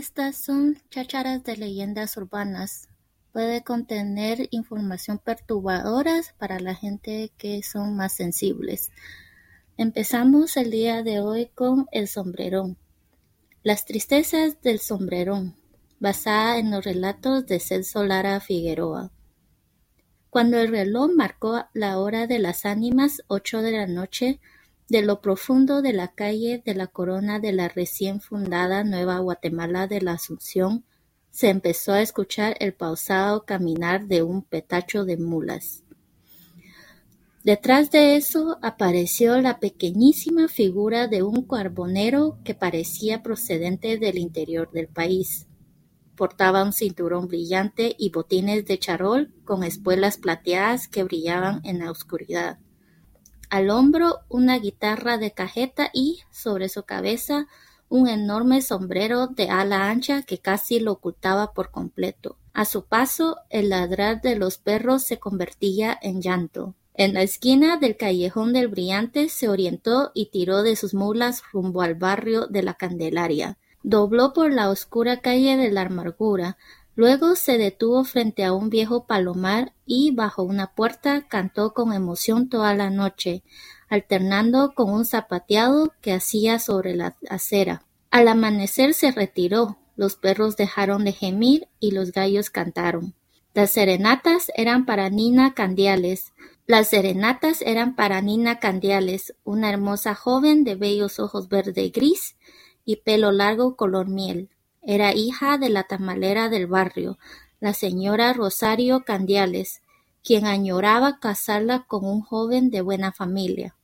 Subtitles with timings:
[0.00, 2.88] Estas son chácharas de leyendas urbanas.
[3.32, 8.92] Puede contener información perturbadora para la gente que son más sensibles.
[9.76, 12.78] Empezamos el día de hoy con El Sombrerón.
[13.62, 15.54] Las tristezas del sombrerón,
[15.98, 19.12] basada en los relatos de Celso Lara Figueroa.
[20.30, 24.40] Cuando el reloj marcó la hora de las ánimas, ocho de la noche,
[24.90, 29.86] de lo profundo de la calle de la corona de la recién fundada Nueva Guatemala
[29.86, 30.84] de la Asunción,
[31.30, 35.84] se empezó a escuchar el pausado caminar de un petacho de mulas.
[37.44, 44.72] Detrás de eso apareció la pequeñísima figura de un carbonero que parecía procedente del interior
[44.72, 45.46] del país.
[46.16, 51.92] Portaba un cinturón brillante y botines de charol con espuelas plateadas que brillaban en la
[51.92, 52.58] oscuridad.
[53.50, 57.48] Al hombro una guitarra de cajeta y, sobre su cabeza,
[57.88, 62.36] un enorme sombrero de ala ancha que casi lo ocultaba por completo.
[62.52, 66.76] A su paso, el ladrar de los perros se convertía en llanto.
[66.94, 71.82] En la esquina del callejón del Brillante se orientó y tiró de sus mulas rumbo
[71.82, 73.58] al barrio de la Candelaria.
[73.82, 76.56] Dobló por la oscura calle de la Amargura,
[76.94, 82.48] luego se detuvo frente a un viejo palomar y bajo una puerta cantó con emoción
[82.48, 83.42] toda la noche,
[83.88, 87.84] alternando con un zapateado que hacía sobre la acera.
[88.10, 93.14] Al amanecer se retiró, los perros dejaron de gemir y los gallos cantaron.
[93.52, 96.32] Las serenatas eran para Nina Candiales,
[96.66, 102.36] las serenatas eran para Nina Candiales, una hermosa joven de bellos ojos verde gris
[102.84, 104.50] y pelo largo color miel.
[104.82, 107.18] Era hija de la tamalera del barrio,
[107.60, 109.82] la señora Rosario Candiales,
[110.22, 113.76] quien añoraba casarla con un joven de buena familia.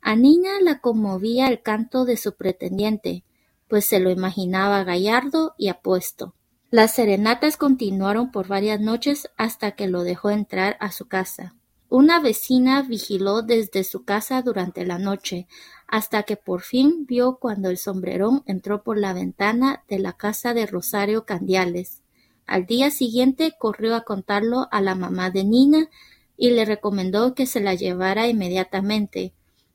[0.00, 3.24] A Nina la conmovía el canto de su pretendiente,
[3.68, 6.34] pues se lo imaginaba gallardo y apuesto.
[6.70, 11.54] Las serenatas continuaron por varias noches hasta que lo dejó entrar a su casa.
[11.88, 15.46] Una vecina vigiló desde su casa durante la noche,
[15.92, 20.54] hasta que por fin vio cuando el sombrerón entró por la ventana de la casa
[20.54, 22.00] de Rosario Candiales.
[22.46, 25.90] Al día siguiente corrió a contarlo a la mamá de Nina
[26.38, 29.34] y le recomendó que se la llevara inmediatamente,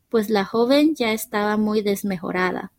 [0.10, 2.72] pues la joven ya estaba muy desmejorada.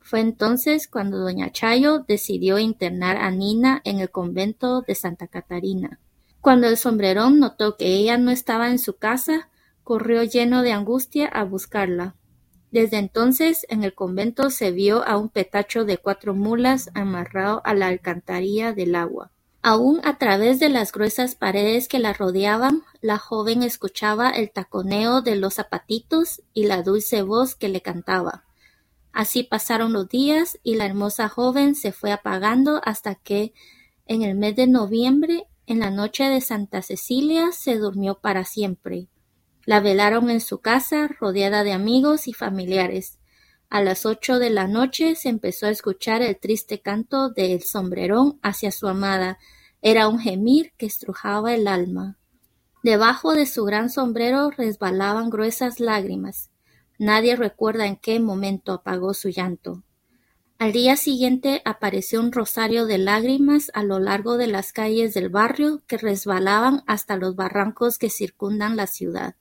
[0.00, 6.00] Fue entonces cuando doña Chayo decidió internar a Nina en el convento de Santa Catarina.
[6.40, 9.50] Cuando el sombrerón notó que ella no estaba en su casa,
[9.84, 12.14] corrió lleno de angustia a buscarla.
[12.76, 17.72] Desde entonces en el convento se vio a un petacho de cuatro mulas amarrado a
[17.72, 19.30] la alcantarilla del agua.
[19.62, 25.22] Aún a través de las gruesas paredes que la rodeaban, la joven escuchaba el taconeo
[25.22, 28.44] de los zapatitos y la dulce voz que le cantaba.
[29.10, 33.54] Así pasaron los días y la hermosa joven se fue apagando hasta que,
[34.04, 39.08] en el mes de noviembre, en la noche de Santa Cecilia se durmió para siempre.
[39.66, 43.18] La velaron en su casa, rodeada de amigos y familiares.
[43.68, 48.38] A las ocho de la noche se empezó a escuchar el triste canto del sombrerón
[48.42, 49.38] hacia su amada.
[49.82, 52.16] Era un gemir que estrujaba el alma.
[52.84, 56.50] Debajo de su gran sombrero resbalaban gruesas lágrimas.
[57.00, 59.82] Nadie recuerda en qué momento apagó su llanto.
[60.58, 65.28] Al día siguiente apareció un rosario de lágrimas a lo largo de las calles del
[65.28, 69.34] barrio que resbalaban hasta los barrancos que circundan la ciudad.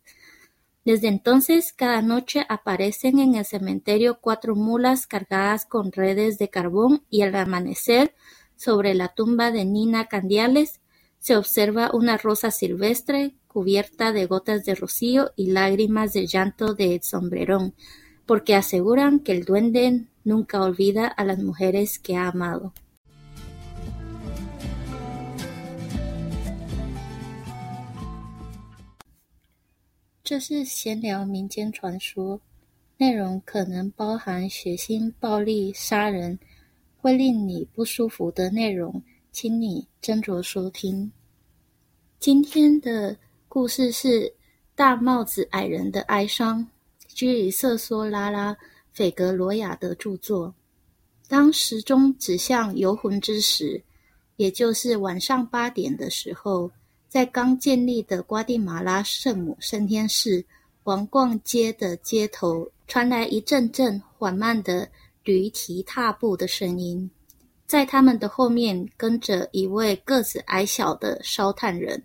[0.85, 7.03] Desde entonces cada noche aparecen en el cementerio cuatro mulas cargadas con redes de carbón
[7.09, 8.13] y al amanecer,
[8.55, 10.79] sobre la tumba de Nina Candiales,
[11.17, 16.99] se observa una rosa silvestre cubierta de gotas de rocío y lágrimas de llanto de
[17.01, 17.73] sombrerón,
[18.27, 22.73] porque aseguran que el duende nunca olvida a las mujeres que ha amado.
[30.25, 32.41] 这是闲聊民间传说，
[32.97, 36.39] 内容可能包含血腥、暴力、杀人，
[36.97, 38.99] 会令你不舒服的内容，
[39.31, 41.11] 请你斟酌收听。
[42.19, 43.15] 今天的
[43.47, 44.33] 故事是
[44.73, 46.67] 大帽子矮人的哀伤，
[47.07, 48.57] 居里瑟梭拉拉。
[48.93, 50.55] 斐格罗亚的著作。
[51.27, 53.83] 当时钟指向游魂之时，
[54.37, 56.71] 也就是晚上八点的时候，
[57.15, 60.43] 在刚建立的瓜地马拉圣母升天寺
[60.83, 64.85] 王逛街的街头，传来一阵阵缓慢的
[65.23, 67.09] 驴蹄踏步的声音。
[67.65, 72.03] 在他们的后面跟着一位个子矮小的烧炭人，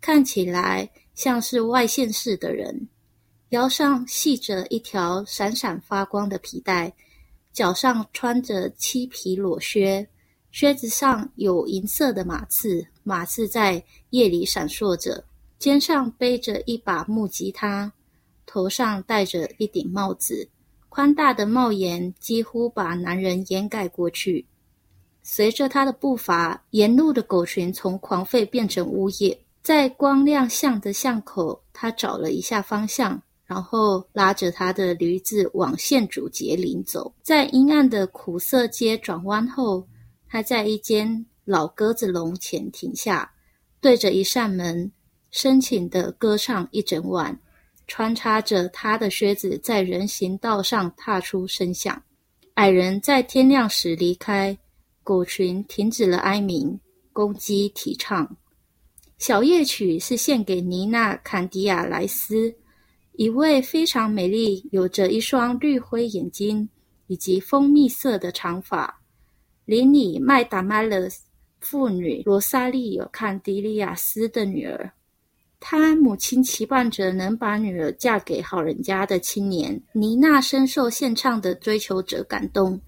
[0.00, 2.88] 看起来像是外县市的人。
[3.50, 6.90] 腰上系着一条闪闪发光的皮带，
[7.52, 10.08] 脚上穿着漆皮裸靴，
[10.50, 15.24] 靴子上有银色的马刺，马刺在夜里闪烁着。
[15.58, 17.92] 肩上背着一把木吉他，
[18.46, 20.48] 头上戴着一顶帽子，
[20.88, 24.46] 宽大的帽檐几乎把男人掩盖过去。
[25.22, 29.36] 随着他的步伐，沿路的狗群从狂吠变成呜咽。
[29.62, 37.12] 在光亮巷的巷口，他找了一下方向，然后拉着他的驴子往县主节领走。
[37.22, 39.86] 在阴暗的苦涩街转弯后，
[40.28, 43.32] 他在一间老鸽子笼前停下，
[43.80, 44.92] 对着一扇门。
[45.30, 47.38] 深情地歌唱一整晚，
[47.86, 52.02] 穿插着他的靴子在人行道上踏出声响。
[52.54, 54.56] 矮人在天亮时离开，
[55.02, 56.80] 狗群停止了哀鸣，
[57.12, 58.36] 公鸡啼唱。
[59.18, 62.54] 小夜曲是献给妮娜·坎迪亚莱斯，
[63.12, 66.66] 一位非常美丽、有着一双绿灰眼睛
[67.06, 68.98] 以及蜂蜜色的长发、
[69.68, 71.06] 邻里麦达麦勒
[71.60, 74.90] 妇女罗萨利有看迪利亚斯的女儿。
[75.60, 82.80] 她母亲期盼着能把女儿嫁给好人家的青年妮娜，深受献唱的追求者感动。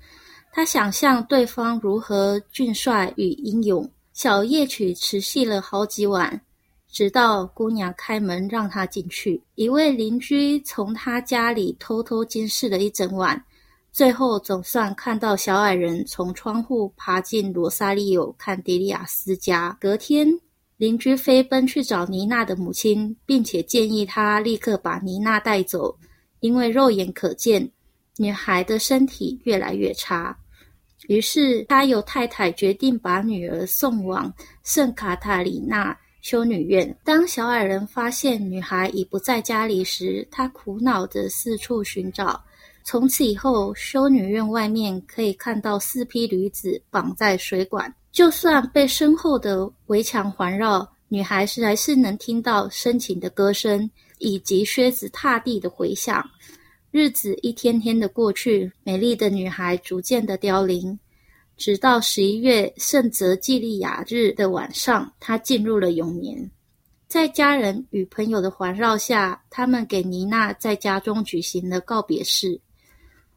[0.50, 3.86] 她想象对方如何俊帅与英勇。
[4.14, 6.40] 小夜曲持续了好几晚，
[6.90, 9.42] 直到姑娘开门让她进去。
[9.54, 13.44] 一位邻居从他家里偷偷监视了一整晚，
[13.92, 19.76] 最后总算看到小矮人从窗户爬进罗萨利欧·看迪利亚斯家。
[19.80, 20.28] 隔天。
[20.76, 25.94] 邻居飞奔去找妮娜的母亲，并且建议她立刻把妮娜带走，
[26.40, 27.70] 因为肉眼可见
[28.16, 30.34] 女孩的身体越来越差。
[31.06, 34.32] 于是，他由太太决定把女儿送往
[34.62, 36.98] 圣卡塔里娜修女院。
[37.04, 42.42] 当小矮人发现女孩已不在家里时，他苦恼地四处寻找。
[42.82, 47.92] 从此以后，修女院外面可以看到四匹驴子绑在水管。
[48.10, 53.88] 就算被身后的围墙环绕，女孩子还是能听到深情的歌声
[54.18, 56.24] 以及靴子踏地的回响。
[56.90, 60.98] 日子一天天的过去，美丽的女孩逐渐的凋零，
[61.56, 66.50] 直到十一月圣泽祭利亚日的晚上，她进入了永眠。
[67.06, 72.60] 在家人与朋友的环绕下，他们给妮娜在家中举行了告别式。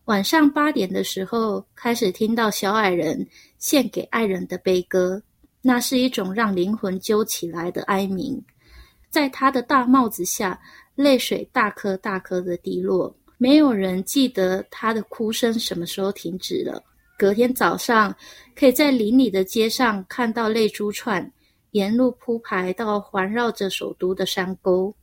[0.05, 3.25] 晚上八点的时候，开始听到小矮人
[3.57, 5.23] 献给爱人的悲歌，
[5.61, 8.43] 那是一种让灵魂揪起来的哀鸣。
[9.09, 10.59] 在他的大帽子下，
[10.95, 13.15] 泪水大颗大颗的滴落。
[13.37, 16.83] 没有人记得他的哭声什么时候停止了。
[17.17, 18.13] 隔天早上，
[18.55, 21.31] 可以在邻里的街上看到泪珠串，
[21.71, 24.93] 沿路铺排到环绕着首都的山沟。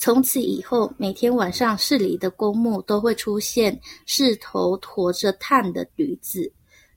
[0.00, 6.50] 从此以后，每天晚上市里的公墓都会出现四头驮着炭的驴子。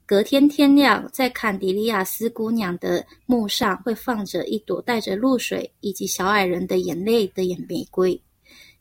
[0.06, 8.22] 隔天天亮，在坎迪利亚斯姑娘的墓上会放着一朵带着露水以及小矮人的眼泪的野玫瑰，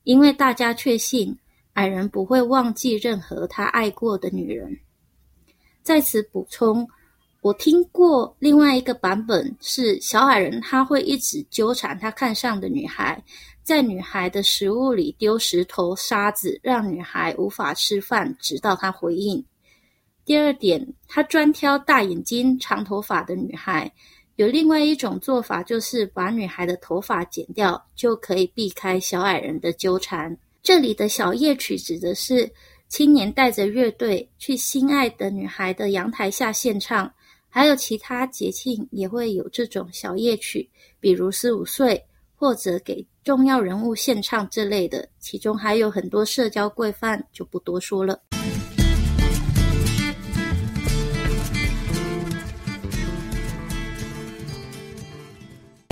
[0.05, 1.34] 因为大家确信
[1.72, 4.78] 矮人不会忘记任何他爱过的女人。
[5.82, 6.87] 在此补充，
[7.40, 13.22] 我听过另外一个版本是小矮人他会一直纠缠他看上的女孩。
[13.70, 19.44] 在女孩的食物里丢石头、沙子，让女孩无法吃饭，直到她回应。
[20.25, 23.89] 第二点，他专挑大眼睛、长头发的女孩。
[24.34, 30.36] 有另外一种做法，就是把女孩的头发剪掉，就可以避开小矮人的纠缠。
[30.65, 32.50] 这里的小夜曲指的是
[32.89, 37.08] 青年带着乐队去心爱的女孩的阳台下献唱，
[37.48, 42.05] 还有其他节庆也会有这种小夜曲，比如十五岁。
[42.41, 48.19] 或者给重要人物献唱之类的，其中还有很多社交规范，就不多说了。